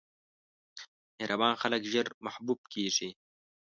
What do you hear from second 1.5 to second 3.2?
خلک ژر محبوب کېږي.